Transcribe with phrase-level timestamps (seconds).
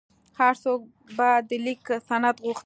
[0.39, 0.79] هر څوک
[1.17, 2.59] به د لیک سند غوښت.